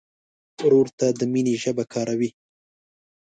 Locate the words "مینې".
1.31-1.55